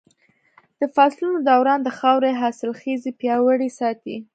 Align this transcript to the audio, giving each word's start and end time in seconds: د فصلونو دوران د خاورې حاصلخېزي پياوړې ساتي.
د 0.79 0.81
فصلونو 0.95 1.37
دوران 1.49 1.79
د 1.83 1.89
خاورې 1.99 2.31
حاصلخېزي 2.41 3.11
پياوړې 3.19 3.69
ساتي. 3.79 4.15